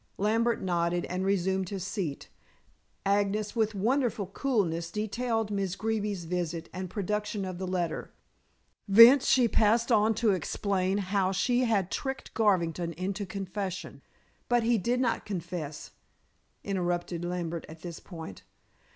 [0.17, 2.27] Lambert nodded and resumed his seat.
[3.05, 8.11] Agnes, with wonderful coolness, detailed Miss Greeby's visit and production of the letter.
[8.87, 14.01] Thence she passed on to explain how she had tricked Garvington into confession.
[14.49, 15.91] "But he did not confess,"
[16.63, 18.41] interrupted Lambert at this point.